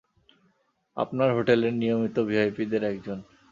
[0.97, 3.19] আপনার হোটেলের নিয়মিত ভিআইপিদের একজন।